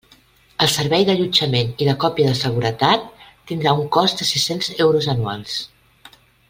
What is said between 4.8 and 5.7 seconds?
euros anuals.